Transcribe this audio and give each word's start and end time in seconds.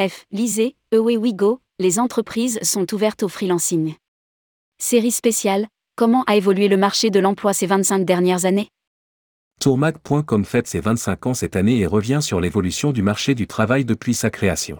F. 0.00 0.24
Lisez, 0.32 0.76
Away 0.94 1.18
We 1.18 1.34
Go, 1.34 1.60
les 1.78 1.98
entreprises 1.98 2.58
sont 2.62 2.94
ouvertes 2.94 3.22
au 3.22 3.28
freelancing. 3.28 3.96
Série 4.78 5.10
spéciale, 5.10 5.66
comment 5.94 6.24
a 6.26 6.36
évolué 6.36 6.68
le 6.68 6.78
marché 6.78 7.10
de 7.10 7.20
l'emploi 7.20 7.52
ces 7.52 7.66
25 7.66 8.06
dernières 8.06 8.46
années? 8.46 8.70
Tourmag.com 9.60 10.46
fête 10.46 10.68
ses 10.68 10.80
25 10.80 11.26
ans 11.26 11.34
cette 11.34 11.54
année 11.54 11.80
et 11.80 11.86
revient 11.86 12.20
sur 12.22 12.40
l'évolution 12.40 12.92
du 12.92 13.02
marché 13.02 13.34
du 13.34 13.46
travail 13.46 13.84
depuis 13.84 14.14
sa 14.14 14.30
création. 14.30 14.78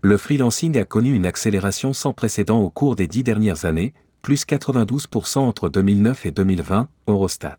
Le 0.00 0.16
freelancing 0.16 0.78
a 0.78 0.86
connu 0.86 1.14
une 1.14 1.26
accélération 1.26 1.92
sans 1.92 2.14
précédent 2.14 2.60
au 2.60 2.70
cours 2.70 2.96
des 2.96 3.06
dix 3.06 3.24
dernières 3.24 3.66
années, 3.66 3.92
plus 4.22 4.46
92% 4.46 5.40
entre 5.40 5.68
2009 5.68 6.24
et 6.24 6.30
2020, 6.30 6.88
Eurostat. 7.08 7.58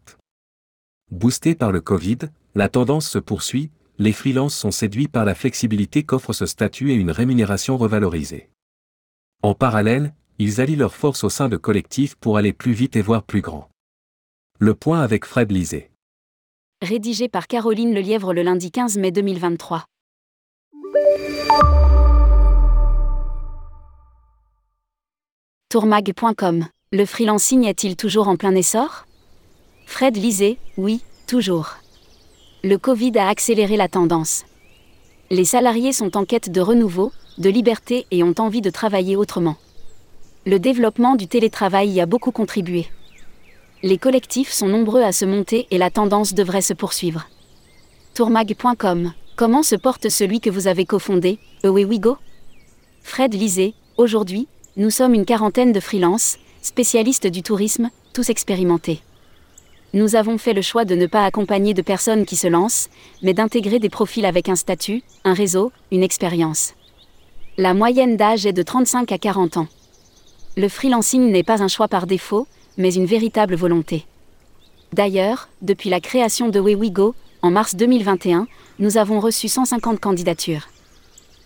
Boosté 1.12 1.54
par 1.54 1.72
le 1.72 1.82
Covid, 1.82 2.18
la 2.56 2.70
tendance 2.70 3.08
se 3.08 3.20
poursuit, 3.20 3.70
les 3.98 4.12
freelances 4.12 4.56
sont 4.56 4.72
séduits 4.72 5.08
par 5.08 5.26
la 5.26 5.36
flexibilité 5.36 6.04
qu'offre 6.04 6.34
ce 6.34 6.46
statut 6.46 6.92
et 6.92 6.96
une 6.96 7.12
rémunération 7.12 7.78
revalorisée. 7.78 8.50
En 9.42 9.54
parallèle, 9.54 10.14
ils 10.38 10.60
allient 10.60 10.76
leurs 10.76 10.96
forces 10.96 11.24
au 11.24 11.30
sein 11.30 11.48
de 11.48 11.58
collectifs 11.58 12.16
pour 12.16 12.38
aller 12.38 12.52
plus 12.52 12.74
vite 12.74 12.96
et 12.96 13.02
voir 13.02 13.24
plus 13.24 13.42
grand. 13.42 13.70
Le 14.60 14.74
point 14.74 15.02
avec 15.02 15.26
Fred 15.26 15.52
Lisée. 15.52 15.92
Rédigé 16.82 17.30
par 17.30 17.48
Caroline 17.48 17.94
Lelièvre 17.94 18.34
le 18.34 18.42
lundi 18.42 18.72
15 18.72 18.98
mai 18.98 19.12
2023. 19.12 19.86
Tourmag.com. 25.70 26.66
Le 26.92 27.06
freelancing 27.06 27.66
est-il 27.66 27.96
toujours 27.96 28.28
en 28.28 28.36
plein 28.36 28.56
essor? 28.56 29.06
Fred 29.86 30.16
Lisée, 30.16 30.58
oui, 30.78 31.02
toujours. 31.28 31.78
Le 32.68 32.80
Covid 32.80 33.12
a 33.20 33.28
accéléré 33.28 33.78
la 33.78 33.88
tendance. 33.88 34.44
Les 35.30 35.46
salariés 35.46 35.94
sont 35.94 36.18
en 36.18 36.26
quête 36.26 36.50
de 36.50 36.62
renouveau, 36.62 37.12
de 37.38 37.52
liberté 37.52 38.08
et 38.10 38.24
ont 38.24 38.34
envie 38.40 38.62
de 38.62 38.72
travailler 38.72 39.16
autrement. 39.16 39.58
Le 40.48 40.58
développement 40.58 41.16
du 41.16 41.28
télétravail 41.28 41.92
y 41.92 42.02
a 42.02 42.08
beaucoup 42.08 42.32
contribué. 42.32 42.88
Les 43.84 44.00
collectifs 44.00 44.52
sont 44.52 44.68
nombreux 44.68 45.04
à 45.04 45.12
se 45.12 45.26
monter 45.26 45.68
et 45.70 45.78
la 45.78 45.92
tendance 45.92 46.34
devrait 46.34 46.64
se 46.64 46.74
poursuivre. 46.74 47.28
Tourmag.com 48.16 49.14
Comment 49.36 49.62
se 49.62 49.76
porte 49.76 50.10
celui 50.10 50.40
que 50.42 50.50
vous 50.50 50.66
avez 50.66 50.86
cofondé, 50.86 51.38
Away 51.64 51.86
We 51.86 52.00
Go 52.00 52.18
Fred 53.04 53.36
Lisée, 53.36 53.76
aujourd'hui, 53.96 54.48
nous 54.76 54.90
sommes 54.90 55.14
une 55.14 55.26
quarantaine 55.26 55.72
de 55.72 55.80
freelances, 55.80 56.40
spécialistes 56.64 57.28
du 57.28 57.44
tourisme, 57.44 57.92
tous 58.12 58.32
expérimentés. 58.32 59.04
Nous 59.96 60.18
avons 60.18 60.38
fait 60.38 60.52
le 60.52 60.62
choix 60.62 60.84
de 60.84 60.94
ne 60.94 61.06
pas 61.08 61.24
accompagner 61.24 61.74
de 61.74 61.82
personnes 61.82 62.26
qui 62.26 62.36
se 62.36 62.50
lancent, 62.50 62.90
mais 63.24 63.34
d'intégrer 63.34 63.80
des 63.80 63.88
profils 63.88 64.26
avec 64.26 64.50
un 64.50 64.58
statut, 64.58 65.04
un 65.24 65.34
réseau, 65.34 65.72
une 65.90 66.04
expérience. 66.04 66.74
La 67.56 67.74
moyenne 67.74 68.18
d'âge 68.18 68.46
est 68.46 68.52
de 68.52 68.62
35 68.62 69.14
à 69.14 69.18
40 69.18 69.56
ans. 69.56 69.68
Le 70.58 70.68
freelancing 70.68 71.32
n'est 71.32 71.44
pas 71.44 71.64
un 71.64 71.70
choix 71.70 71.88
par 71.88 72.08
défaut, 72.08 72.46
mais 72.78 72.94
une 72.94 73.06
véritable 73.06 73.56
volonté. 73.56 74.06
D'ailleurs, 74.92 75.48
depuis 75.62 75.90
la 75.90 76.02
création 76.02 76.50
de 76.50 76.60
WeWeGo, 76.60 77.16
en 77.42 77.52
mars 77.52 77.74
2021, 77.76 78.48
nous 78.80 78.98
avons 78.98 79.22
reçu 79.22 79.48
150 79.48 80.02
candidatures. 80.02 80.68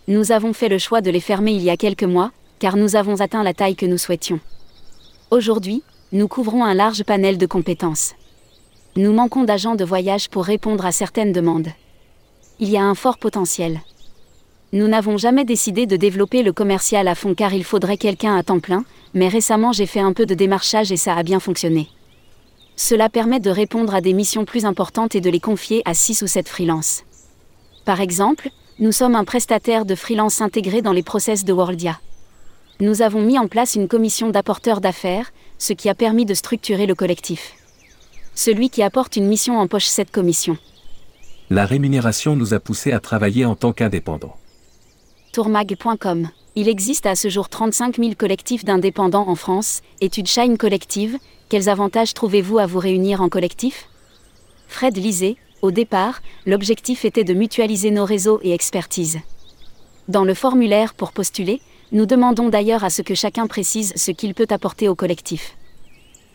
Nous 0.08 0.32
avons 0.32 0.54
fait 0.54 0.70
le 0.70 0.80
choix 0.80 1.02
de 1.02 1.12
les 1.12 1.20
fermer 1.20 1.52
il 1.52 1.62
y 1.62 1.70
a 1.70 1.78
quelques 1.78 2.02
mois, 2.02 2.32
car 2.58 2.78
nous 2.78 2.96
avons 2.96 3.22
atteint 3.22 3.44
la 3.44 3.54
taille 3.54 3.76
que 3.76 3.86
nous 3.86 4.00
souhaitions. 4.00 4.40
Aujourd'hui, 5.30 5.84
nous 6.12 6.28
couvrons 6.28 6.64
un 6.64 6.74
large 6.74 7.04
panel 7.04 7.38
de 7.38 7.46
compétences. 7.46 8.16
Nous 8.96 9.14
manquons 9.14 9.44
d'agents 9.44 9.76
de 9.76 9.86
voyage 9.86 10.30
pour 10.30 10.46
répondre 10.46 10.86
à 10.86 10.92
certaines 10.92 11.32
demandes. 11.32 11.70
Il 12.60 12.70
y 12.70 12.78
a 12.78 12.84
un 12.84 12.96
fort 12.96 13.18
potentiel. 13.18 13.82
Nous 14.74 14.88
n'avons 14.88 15.18
jamais 15.18 15.46
décidé 15.46 15.86
de 15.86 15.96
développer 15.96 16.44
le 16.44 16.54
commercial 16.54 17.08
à 17.08 17.16
fond 17.16 17.34
car 17.34 17.54
il 17.54 17.64
faudrait 17.64 17.98
quelqu'un 17.98 18.36
à 18.36 18.44
temps 18.44 18.60
plein, 18.60 18.84
mais 19.14 19.28
récemment 19.28 19.72
j'ai 19.72 19.86
fait 19.86 20.00
un 20.00 20.14
peu 20.14 20.26
de 20.26 20.34
démarchage 20.34 20.92
et 20.92 20.98
ça 20.98 21.16
a 21.16 21.24
bien 21.24 21.40
fonctionné. 21.40 21.88
Cela 22.76 23.10
permet 23.10 23.40
de 23.40 23.50
répondre 23.50 23.94
à 23.94 24.02
des 24.02 24.14
missions 24.14 24.46
plus 24.46 24.66
importantes 24.66 25.16
et 25.16 25.22
de 25.22 25.30
les 25.30 25.40
confier 25.40 25.82
à 25.86 25.94
6 25.94 26.22
ou 26.22 26.28
7 26.28 26.48
freelances. 26.48 27.04
Par 27.86 28.02
exemple, 28.02 28.50
nous 28.80 28.92
sommes 28.92 29.16
un 29.16 29.26
prestataire 29.26 29.86
de 29.86 29.96
freelance 29.96 30.42
intégré 30.42 30.82
dans 30.82 30.94
les 30.94 31.04
process 31.04 31.46
de 31.46 31.54
Worldia 31.54 32.00
nous 32.82 33.02
avons 33.02 33.22
mis 33.22 33.38
en 33.38 33.50
place 33.50 33.76
une 33.76 33.90
commission 33.90 34.30
d'apporteurs 34.30 34.80
d'affaires, 34.80 35.34
ce 35.58 35.74
qui 35.74 35.90
a 35.90 35.96
permis 35.96 36.24
de 36.24 36.34
structurer 36.34 36.86
le 36.86 36.96
collectif. 36.96 37.59
Celui 38.42 38.70
qui 38.70 38.84
apporte 38.84 39.18
une 39.18 39.28
mission 39.28 39.60
empoche 39.60 39.88
cette 39.88 40.12
commission. 40.12 40.58
La 41.50 41.66
rémunération 41.66 42.38
nous 42.38 42.54
a 42.54 42.62
poussé 42.62 42.94
à 42.94 43.02
travailler 43.02 43.44
en 43.44 43.54
tant 43.54 43.74
qu'indépendants. 43.74 44.38
Tourmag.com 45.34 46.30
Il 46.56 46.70
existe 46.70 47.06
à 47.06 47.18
ce 47.18 47.28
jour 47.28 47.50
35 47.50 47.98
000 47.98 48.12
collectifs 48.18 48.64
d'indépendants 48.64 49.28
en 49.28 49.36
France. 49.36 49.82
Étude 50.00 50.28
Shine 50.28 50.58
Collective, 50.58 51.18
quels 51.50 51.68
avantages 51.68 52.14
trouvez-vous 52.14 52.60
à 52.60 52.66
vous 52.66 52.80
réunir 52.80 53.22
en 53.22 53.28
collectif? 53.28 53.90
Fred 54.70 54.96
Lisée, 54.96 55.36
au 55.62 55.72
départ, 55.72 56.22
l'objectif 56.46 57.04
était 57.04 57.26
de 57.26 57.34
mutualiser 57.34 57.92
nos 57.92 58.06
réseaux 58.06 58.40
et 58.42 58.54
expertises. 58.54 59.20
Dans 60.08 60.24
le 60.24 60.34
formulaire 60.34 60.94
pour 60.94 61.12
postuler, 61.12 61.60
nous 61.92 62.06
demandons 62.06 62.48
d'ailleurs 62.48 62.86
à 62.86 62.90
ce 62.90 63.02
que 63.02 63.16
chacun 63.16 63.48
précise 63.48 63.92
ce 63.98 64.12
qu'il 64.12 64.34
peut 64.34 64.48
apporter 64.50 64.88
au 64.88 64.96
collectif. 64.96 65.58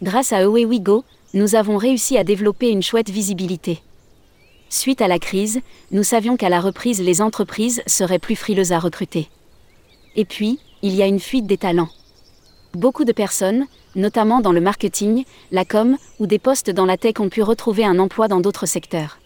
Grâce 0.02 0.34
à 0.34 0.44
Away 0.44 0.66
We 0.66 0.80
Go, 0.80 1.02
nous 1.34 1.56
avons 1.56 1.76
réussi 1.76 2.16
à 2.16 2.22
développer 2.22 2.70
une 2.70 2.82
chouette 2.82 3.10
visibilité. 3.10 3.80
Suite 4.68 5.02
à 5.02 5.08
la 5.08 5.18
crise, 5.18 5.60
nous 5.90 6.04
savions 6.04 6.36
qu'à 6.36 6.48
la 6.48 6.60
reprise 6.60 7.02
les 7.02 7.20
entreprises 7.20 7.82
seraient 7.86 8.20
plus 8.20 8.36
frileuses 8.36 8.72
à 8.72 8.78
recruter. 8.78 9.28
Et 10.14 10.24
puis, 10.24 10.60
il 10.82 10.94
y 10.94 11.02
a 11.02 11.06
une 11.06 11.18
fuite 11.18 11.46
des 11.46 11.58
talents. 11.58 11.88
Beaucoup 12.72 13.04
de 13.04 13.12
personnes, 13.12 13.66
notamment 13.96 14.40
dans 14.40 14.52
le 14.52 14.60
marketing, 14.60 15.24
la 15.50 15.64
com 15.64 15.96
ou 16.20 16.26
des 16.26 16.38
postes 16.38 16.70
dans 16.70 16.86
la 16.86 16.96
tech 16.96 17.18
ont 17.18 17.28
pu 17.28 17.42
retrouver 17.42 17.84
un 17.84 17.98
emploi 17.98 18.28
dans 18.28 18.40
d'autres 18.40 18.66
secteurs. 18.66 19.18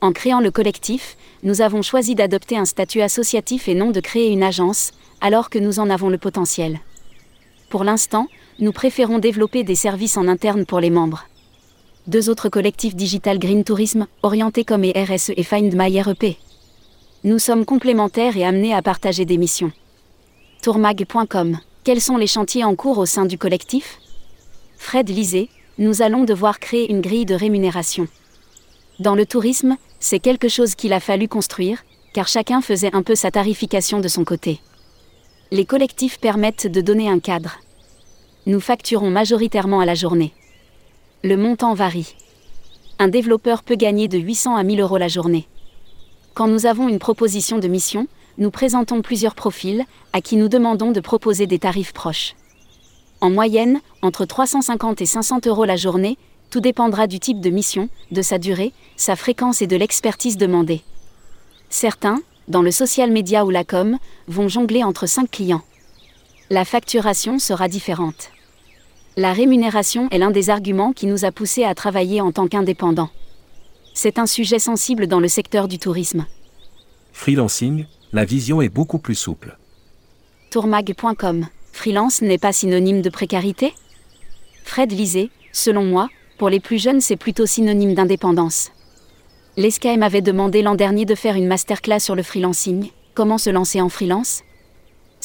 En 0.00 0.12
créant 0.12 0.40
le 0.40 0.52
collectif, 0.52 1.16
nous 1.42 1.62
avons 1.62 1.82
choisi 1.82 2.14
d'adopter 2.14 2.56
un 2.56 2.64
statut 2.64 3.00
associatif 3.00 3.66
et 3.68 3.74
non 3.74 3.90
de 3.90 4.00
créer 4.00 4.30
une 4.30 4.42
agence, 4.42 4.92
alors 5.20 5.50
que 5.50 5.58
nous 5.58 5.80
en 5.80 5.90
avons 5.90 6.10
le 6.10 6.18
potentiel. 6.18 6.78
Pour 7.70 7.82
l'instant, 7.82 8.28
nous 8.58 8.72
préférons 8.72 9.18
développer 9.18 9.64
des 9.64 9.74
services 9.74 10.16
en 10.16 10.28
interne 10.28 10.64
pour 10.66 10.80
les 10.80 10.90
membres. 10.90 11.24
Deux 12.06 12.28
autres 12.28 12.48
collectifs 12.48 12.94
Digital 12.94 13.38
Green 13.38 13.64
Tourism, 13.64 14.06
orientés 14.22 14.64
comme 14.64 14.84
et 14.84 14.92
RSE 14.92 15.32
et 15.36 15.42
Find 15.42 15.74
My 15.74 16.00
REP. 16.00 16.36
Nous 17.24 17.38
sommes 17.38 17.64
complémentaires 17.64 18.36
et 18.36 18.44
amenés 18.44 18.74
à 18.74 18.82
partager 18.82 19.24
des 19.24 19.38
missions. 19.38 19.72
Tourmag.com 20.62 21.58
Quels 21.82 22.00
sont 22.00 22.16
les 22.16 22.26
chantiers 22.26 22.64
en 22.64 22.74
cours 22.74 22.98
au 22.98 23.06
sein 23.06 23.24
du 23.24 23.38
collectif? 23.38 23.98
Fred 24.76 25.08
Lisée, 25.08 25.48
nous 25.78 26.02
allons 26.02 26.24
devoir 26.24 26.60
créer 26.60 26.90
une 26.90 27.00
grille 27.00 27.26
de 27.26 27.34
rémunération. 27.34 28.06
Dans 29.00 29.14
le 29.14 29.26
tourisme, 29.26 29.76
c'est 29.98 30.20
quelque 30.20 30.48
chose 30.48 30.74
qu'il 30.74 30.92
a 30.92 31.00
fallu 31.00 31.26
construire, 31.26 31.84
car 32.12 32.28
chacun 32.28 32.60
faisait 32.60 32.94
un 32.94 33.02
peu 33.02 33.14
sa 33.14 33.30
tarification 33.30 34.00
de 34.00 34.08
son 34.08 34.24
côté 34.24 34.60
les 35.54 35.64
collectifs 35.64 36.18
permettent 36.18 36.66
de 36.66 36.80
donner 36.80 37.08
un 37.08 37.20
cadre. 37.20 37.58
Nous 38.46 38.60
facturons 38.60 39.10
majoritairement 39.10 39.80
à 39.80 39.86
la 39.86 39.94
journée. 39.94 40.34
Le 41.22 41.38
montant 41.38 41.72
varie. 41.72 42.14
Un 42.98 43.08
développeur 43.08 43.62
peut 43.62 43.74
gagner 43.74 44.06
de 44.06 44.18
800 44.18 44.56
à 44.56 44.62
1000 44.62 44.82
euros 44.82 44.98
la 44.98 45.08
journée. 45.08 45.48
Quand 46.34 46.46
nous 46.46 46.66
avons 46.66 46.86
une 46.86 46.98
proposition 46.98 47.58
de 47.58 47.68
mission, 47.68 48.06
nous 48.36 48.50
présentons 48.50 49.00
plusieurs 49.00 49.34
profils, 49.34 49.84
à 50.12 50.20
qui 50.20 50.36
nous 50.36 50.48
demandons 50.48 50.92
de 50.92 51.00
proposer 51.00 51.46
des 51.46 51.58
tarifs 51.58 51.94
proches. 51.94 52.34
En 53.22 53.30
moyenne, 53.30 53.80
entre 54.02 54.26
350 54.26 55.00
et 55.00 55.06
500 55.06 55.46
euros 55.46 55.64
la 55.64 55.76
journée, 55.76 56.18
tout 56.50 56.60
dépendra 56.60 57.06
du 57.06 57.20
type 57.20 57.40
de 57.40 57.48
mission, 57.48 57.88
de 58.10 58.20
sa 58.20 58.36
durée, 58.36 58.74
sa 58.96 59.16
fréquence 59.16 59.62
et 59.62 59.66
de 59.66 59.76
l'expertise 59.76 60.36
demandée. 60.36 60.82
Certains, 61.70 62.20
dans 62.48 62.60
le 62.60 62.72
social 62.72 63.10
media 63.10 63.46
ou 63.46 63.50
la 63.50 63.64
com, 63.64 63.96
vont 64.28 64.48
jongler 64.48 64.84
entre 64.84 65.06
5 65.06 65.30
clients. 65.30 65.62
La 66.50 66.66
facturation 66.66 67.38
sera 67.38 67.68
différente. 67.68 68.30
La 69.16 69.32
rémunération 69.32 70.08
est 70.10 70.18
l'un 70.18 70.30
des 70.30 70.50
arguments 70.50 70.92
qui 70.92 71.06
nous 71.06 71.24
a 71.24 71.32
poussés 71.32 71.64
à 71.64 71.74
travailler 71.74 72.20
en 72.20 72.32
tant 72.32 72.48
qu'indépendants. 72.48 73.08
C'est 73.94 74.18
un 74.18 74.26
sujet 74.26 74.58
sensible 74.58 75.06
dans 75.06 75.20
le 75.20 75.28
secteur 75.28 75.68
du 75.68 75.78
tourisme. 75.78 76.26
Freelancing, 77.14 77.86
la 78.12 78.26
vision 78.26 78.60
est 78.60 78.68
beaucoup 78.68 78.98
plus 78.98 79.14
souple. 79.14 79.56
Tourmag.com 80.50 81.46
Freelance 81.72 82.20
n'est 82.20 82.38
pas 82.38 82.52
synonyme 82.52 83.00
de 83.00 83.08
précarité? 83.08 83.72
Fred 84.64 84.92
Lisée, 84.92 85.30
selon 85.50 85.84
moi, 85.84 86.10
pour 86.36 86.50
les 86.50 86.60
plus 86.60 86.82
jeunes 86.82 87.00
c'est 87.00 87.16
plutôt 87.16 87.46
synonyme 87.46 87.94
d'indépendance. 87.94 88.70
L'ESCAM 89.56 90.00
m'avait 90.00 90.20
demandé 90.20 90.60
l'an 90.60 90.74
dernier 90.74 91.06
de 91.06 91.14
faire 91.14 91.36
une 91.36 91.46
masterclass 91.46 92.00
sur 92.00 92.14
le 92.14 92.22
freelancing, 92.22 92.90
comment 93.14 93.38
se 93.38 93.50
lancer 93.50 93.80
en 93.80 93.88
freelance? 93.88 94.42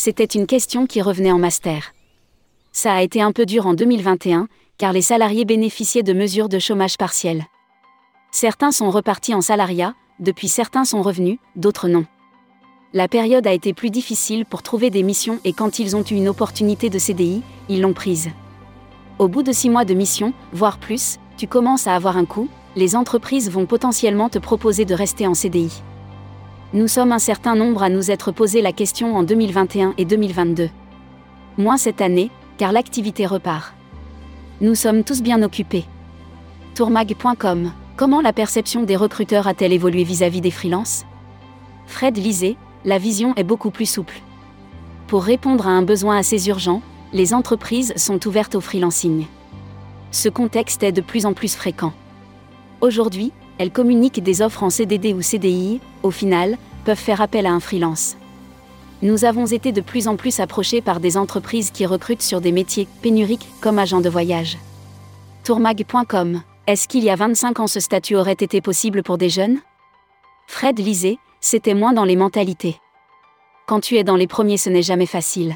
C'était 0.01 0.24
une 0.24 0.48
question 0.48 0.88
qui 0.88 1.01
revenait 1.01 1.34
en 1.34 1.40
master. 1.40 1.94
Ça 2.72 2.94
a 2.94 3.01
été 3.01 3.22
un 3.22 3.34
peu 3.34 3.46
dur 3.46 3.68
en 3.68 3.74
2021, 3.74 4.48
car 4.78 4.94
les 4.94 5.01
salariés 5.01 5.44
bénéficiaient 5.44 6.04
de 6.04 6.13
mesures 6.13 6.48
de 6.48 6.57
chômage 6.57 6.96
partiel. 6.98 7.44
Certains 8.31 8.72
sont 8.72 8.92
repartis 8.92 9.36
en 9.36 9.42
salariat, 9.42 9.96
depuis 10.22 10.48
certains 10.48 10.86
sont 10.86 11.01
revenus, 11.01 11.38
d'autres 11.57 11.90
non. 11.90 12.06
la 12.94 13.10
période 13.10 13.46
a 13.46 13.51
été 13.51 13.74
plus 13.74 13.90
difficile 13.90 14.46
pour 14.46 14.63
trouver 14.63 14.90
des 14.90 15.04
missions 15.04 15.42
et 15.44 15.51
quand 15.51 15.80
ils 15.80 15.98
ont 15.98 16.04
eu 16.10 16.13
une 16.13 16.30
opportunité 16.30 16.90
de 16.90 16.98
CDI, 16.98 17.44
ils 17.68 17.81
l'ont 17.81 17.92
prise. 17.92 18.30
Au 19.18 19.28
bout 19.28 19.44
de 19.44 19.51
six 19.51 19.69
mois 19.69 19.84
de 19.84 19.94
mission, 19.94 20.31
voire 20.54 20.78
plus, 20.78 21.19
tu 21.36 21.46
commences 21.46 21.88
à 21.88 21.96
avoir 21.96 22.16
un 22.16 22.24
coût, 22.24 22.48
les 22.78 22.96
entreprises 22.96 23.51
vont 23.51 23.66
potentiellement 23.66 24.30
te 24.30 24.40
proposer 24.40 24.86
de 24.86 24.94
rester 24.94 25.28
en 25.28 25.34
CDI. 25.34 25.84
Nous 26.71 26.88
sommes 26.88 27.12
un 27.12 27.19
certain 27.19 27.56
nombre 27.56 27.81
à 27.81 27.89
nous 27.89 28.12
être 28.12 28.31
posé 28.31 28.62
la 28.62 28.71
question 28.71 29.16
en 29.16 29.24
2021 29.24 29.95
et 29.98 30.06
2022. 30.06 30.69
Moins 31.57 31.77
cette 31.77 32.00
année, 32.00 32.30
car 32.60 32.71
l'activité 32.71 33.25
repart. 33.25 33.74
Nous 34.62 34.75
sommes 34.75 35.04
tous 35.04 35.24
bien 35.24 35.42
occupés. 35.42 35.86
Tourmag.com 36.75 37.71
Comment 37.98 38.21
la 38.21 38.33
perception 38.33 38.83
des 38.83 38.95
recruteurs 38.95 39.48
a-t-elle 39.48 39.74
évolué 39.74 40.04
vis-à-vis 40.04 40.42
des 40.42 40.51
freelances? 40.51 41.06
Fred 41.88 42.18
lisait, 42.18 42.56
la 42.86 43.00
vision 43.00 43.33
est 43.36 43.44
beaucoup 43.44 43.72
plus 43.72 43.89
souple. 43.89 44.22
Pour 45.07 45.24
répondre 45.24 45.65
à 45.65 45.72
un 45.72 45.81
besoin 45.81 46.18
assez 46.19 46.50
urgent, 46.50 46.83
les 47.13 47.33
entreprises 47.33 47.94
sont 47.95 48.27
ouvertes 48.27 48.54
au 48.54 48.62
freelancing. 48.62 49.25
Ce 50.12 50.30
contexte 50.30 50.83
est 50.83 50.92
de 50.92 51.01
plus 51.01 51.25
en 51.25 51.33
plus 51.33 51.56
fréquent. 51.56 51.94
Aujourd'hui, 52.80 53.33
elles 53.60 53.72
communiquent 53.72 54.24
des 54.24 54.42
offres 54.42 54.64
en 54.64 54.70
CDD 54.70 55.14
ou 55.14 55.22
CDI, 55.22 55.82
au 56.02 56.12
final, 56.12 56.58
peuvent 56.86 56.98
faire 56.98 57.22
appel 57.22 57.46
à 57.46 57.52
un 57.52 57.60
freelance. 57.60 58.16
Nous 59.02 59.26
avons 59.26 59.46
été 59.46 59.72
de 59.72 59.82
plus 59.82 60.08
en 60.08 60.16
plus 60.16 60.40
approchés 60.40 60.82
par 60.82 61.00
des 61.00 61.18
entreprises 61.18 61.70
qui 61.70 61.86
recrutent 61.86 62.22
sur 62.22 62.42
des 62.42 62.54
métiers 62.54 62.88
pénuriques 63.02 63.48
comme 63.62 63.78
agent 63.78 64.02
de 64.02 64.10
voyage. 64.10 64.58
Tourmag.com 65.44 66.42
Est-ce 66.68 66.88
qu'il 66.88 67.04
y 67.04 67.10
a 67.10 67.16
25 67.16 67.60
ans 67.60 67.68
ce 67.68 67.82
statut 67.82 68.16
aurait 68.16 68.32
été 68.32 68.62
possible 68.62 69.04
pour 69.04 69.18
des 69.18 69.30
jeunes? 69.30 69.60
Fred 70.48 70.80
lisait, 70.80 71.18
c'était 71.42 71.74
moins 71.74 71.94
dans 71.94 72.06
les 72.06 72.16
mentalités. 72.16 72.78
Quand 73.68 73.82
tu 73.82 73.98
es 73.98 74.04
dans 74.04 74.16
les 74.16 74.28
premiers, 74.28 74.58
ce 74.58 74.70
n'est 74.70 74.82
jamais 74.82 75.06
facile. 75.06 75.56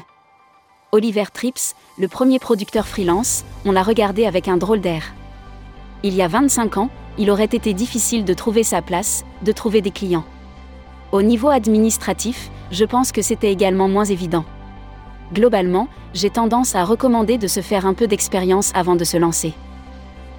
Oliver 0.92 1.24
Trips, 1.32 1.74
le 1.98 2.06
premier 2.06 2.38
producteur 2.38 2.86
freelance, 2.86 3.44
on 3.64 3.72
l'a 3.72 3.82
regardé 3.82 4.26
avec 4.26 4.46
un 4.46 4.58
drôle 4.58 4.80
d'air. 4.80 5.14
Il 6.02 6.14
y 6.14 6.22
a 6.22 6.28
25 6.28 6.76
ans, 6.76 6.90
il 7.18 7.30
aurait 7.30 7.44
été 7.44 7.74
difficile 7.74 8.24
de 8.24 8.34
trouver 8.34 8.62
sa 8.62 8.82
place, 8.82 9.24
de 9.42 9.52
trouver 9.52 9.80
des 9.80 9.90
clients. 9.90 10.24
Au 11.12 11.22
niveau 11.22 11.48
administratif, 11.48 12.50
je 12.70 12.84
pense 12.84 13.12
que 13.12 13.22
c'était 13.22 13.52
également 13.52 13.88
moins 13.88 14.04
évident. 14.04 14.44
Globalement, 15.32 15.88
j'ai 16.12 16.30
tendance 16.30 16.74
à 16.74 16.84
recommander 16.84 17.38
de 17.38 17.46
se 17.46 17.60
faire 17.60 17.86
un 17.86 17.94
peu 17.94 18.06
d'expérience 18.06 18.72
avant 18.74 18.96
de 18.96 19.04
se 19.04 19.16
lancer. 19.16 19.54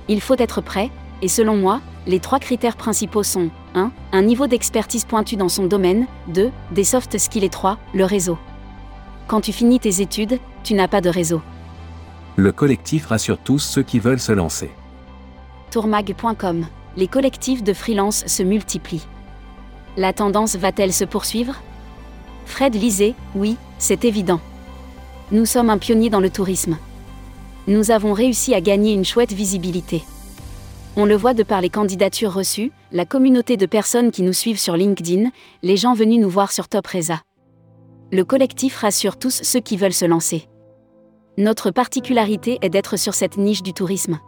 Il 0.08 0.22
faut 0.22 0.36
être 0.38 0.62
prêt, 0.62 0.92
et 1.22 1.28
selon 1.28 1.56
moi, 1.56 1.82
les 2.08 2.20
trois 2.20 2.40
critères 2.40 2.76
principaux 2.76 3.24
sont 3.24 3.50
1. 3.74 3.92
Un 4.12 4.22
niveau 4.22 4.48
d'expertise 4.48 5.06
pointu 5.06 5.38
dans 5.38 5.50
son 5.50 5.66
domaine, 5.66 6.06
2. 6.28 6.52
Des 6.72 6.84
soft 6.84 7.18
skills 7.18 7.46
et 7.46 7.50
3. 7.50 7.78
Le 7.94 8.06
réseau. 8.06 8.38
Quand 9.28 9.42
tu 9.42 9.52
finis 9.52 9.80
tes 9.80 10.02
études, 10.02 10.40
tu 10.64 10.76
n'as 10.76 10.88
pas 10.88 11.02
de 11.02 11.10
réseau. 11.10 11.42
Le 12.36 12.52
collectif 12.52 13.08
rassure 13.08 13.38
tous 13.38 13.60
ceux 13.60 13.82
qui 13.82 13.98
veulent 14.00 14.20
se 14.20 14.34
lancer. 14.34 14.72
Tourmag.com 15.76 16.66
Les 16.96 17.10
collectifs 17.10 17.62
de 17.62 17.74
freelance 17.74 18.26
se 18.28 18.44
multiplient. 18.44 19.06
La 19.98 20.14
tendance 20.14 20.56
va-t-elle 20.56 20.94
se 20.94 21.04
poursuivre? 21.04 21.56
Fred 22.46 22.74
lisait, 22.76 23.14
oui, 23.36 23.58
c'est 23.78 24.06
évident. 24.06 24.40
Nous 25.34 25.46
sommes 25.46 25.70
un 25.70 25.78
pionnier 25.78 26.10
dans 26.10 26.22
le 26.22 26.30
tourisme. 26.30 26.78
Nous 27.68 27.92
avons 27.92 28.14
réussi 28.14 28.54
à 28.54 28.62
gagner 28.62 28.94
une 28.94 29.04
chouette 29.04 29.34
visibilité. 29.34 30.06
On 30.96 31.04
le 31.04 31.18
voit 31.18 31.34
de 31.34 31.44
par 31.44 31.60
les 31.60 31.70
candidatures 31.70 32.32
reçues, 32.32 32.72
la 32.94 33.06
communauté 33.06 33.58
de 33.58 33.66
personnes 33.66 34.12
qui 34.12 34.22
nous 34.22 34.32
suivent 34.32 34.58
sur 34.58 34.78
LinkedIn, 34.78 35.30
les 35.62 35.76
gens 35.76 35.94
venus 35.94 36.22
nous 36.22 36.30
voir 36.30 36.54
sur 36.54 36.70
Top 36.70 36.88
Reza 36.88 37.20
le 38.12 38.24
collectif 38.24 38.78
rassure 38.78 39.18
tous 39.18 39.42
ceux 39.44 39.60
qui 39.60 39.76
veulent 39.76 39.92
se 39.92 40.06
lancer. 40.06 40.48
Notre 41.38 41.70
particularité 41.70 42.60
est 42.62 42.70
d'être 42.70 42.96
sur 42.96 43.14
cette 43.14 43.36
niche 43.36 43.62
du 43.62 43.74
tourisme. 43.74 44.20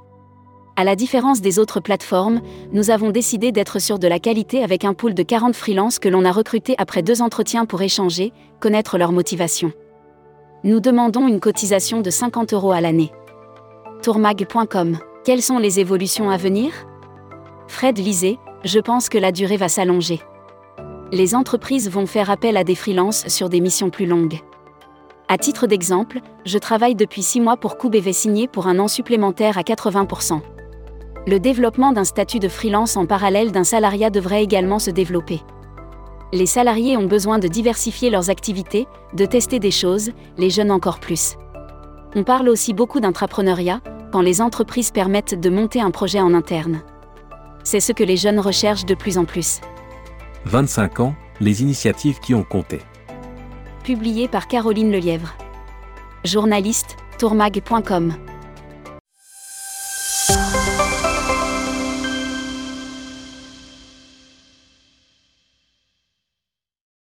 À 0.78 0.86
la 0.86 0.96
différence 0.96 1.42
des 1.42 1.60
autres 1.60 1.82
plateformes, 1.82 2.40
nous 2.72 2.92
avons 2.92 3.10
décidé 3.10 3.52
d'être 3.52 3.80
sur 3.80 4.00
de 4.00 4.08
la 4.08 4.20
qualité 4.20 4.64
avec 4.64 4.86
un 4.86 4.94
pool 4.94 5.14
de 5.14 5.24
40 5.24 5.56
freelances 5.56 6.00
que 6.00 6.08
l'on 6.08 6.24
a 6.24 6.32
recrutés 6.32 6.76
après 6.78 7.02
deux 7.02 7.22
entretiens 7.22 7.66
pour 7.66 7.82
échanger, 7.82 8.32
connaître 8.62 8.98
leur 8.98 9.12
motivation. 9.12 9.74
Nous 10.64 10.80
demandons 10.80 11.28
une 11.28 11.42
cotisation 11.42 12.00
de 12.00 12.10
50 12.10 12.54
euros 12.54 12.72
à 12.72 12.80
l'année. 12.80 13.12
Tourmag.com 14.04 15.00
Quelles 15.26 15.42
sont 15.42 15.60
les 15.60 15.82
évolutions 15.82 16.30
à 16.30 16.38
venir? 16.38 16.72
Fred 17.68 17.98
lisait, 17.98 18.38
je 18.64 18.80
pense 18.80 19.10
que 19.10 19.18
la 19.18 19.34
durée 19.34 19.58
va 19.58 19.68
s'allonger 19.68 20.22
les 21.12 21.36
entreprises 21.36 21.90
vont 21.90 22.06
faire 22.06 22.30
appel 22.30 22.58
à 22.58 22.64
des 22.64 22.76
freelances 22.76 23.28
sur 23.28 23.50
des 23.50 23.62
missions 23.62 23.90
plus 23.90 24.06
longues. 24.06 24.40
À 25.30 25.38
titre 25.38 25.68
d'exemple, 25.68 26.20
je 26.46 26.58
travaille 26.58 26.96
depuis 26.96 27.24
6 27.24 27.42
mois 27.42 27.58
pour 27.58 27.78
QBV 27.78 28.14
signé 28.14 28.48
pour 28.48 28.68
un 28.68 28.80
an 28.80 28.88
supplémentaire 28.88 29.58
à 29.58 29.62
80%. 29.62 30.42
Le 31.28 31.42
développement 31.42 31.92
d'un 31.92 32.06
statut 32.06 32.40
de 32.40 32.48
freelance 32.48 32.96
en 32.96 33.06
parallèle 33.06 33.52
d'un 33.52 33.66
salariat 33.66 34.10
devrait 34.10 34.44
également 34.44 34.80
se 34.80 34.90
développer. 34.90 35.42
Les 36.32 36.46
salariés 36.46 36.96
ont 36.96 37.06
besoin 37.06 37.38
de 37.38 37.50
diversifier 37.50 38.10
leurs 38.10 38.30
activités, 38.30 38.88
de 39.14 39.26
tester 39.26 39.60
des 39.60 39.72
choses, 39.72 40.12
les 40.38 40.50
jeunes 40.50 40.72
encore 40.72 41.02
plus. 41.02 41.36
On 42.16 42.24
parle 42.24 42.48
aussi 42.48 42.74
beaucoup 42.74 43.02
d'intrapreneuriat, 43.02 43.82
quand 44.14 44.22
les 44.22 44.40
entreprises 44.40 44.92
permettent 44.92 45.38
de 45.38 45.50
monter 45.50 45.82
un 45.82 45.92
projet 45.92 46.22
en 46.22 46.34
interne. 46.34 46.82
C'est 47.66 47.82
ce 47.82 47.92
que 47.92 48.06
les 48.06 48.16
jeunes 48.16 48.40
recherchent 48.40 48.86
de 48.86 48.96
plus 48.96 49.18
en 49.18 49.26
plus. 49.26 49.60
25 50.46 51.02
ans, 51.02 51.16
les 51.42 51.62
initiatives 51.62 52.22
qui 52.22 52.36
ont 52.36 52.46
compté. 52.46 52.80
Publié 53.84 54.30
par 54.30 54.48
Caroline 54.48 54.94
Lelièvre. 54.94 55.36
Journaliste, 56.24 56.96
tourmag.com. 57.20 58.14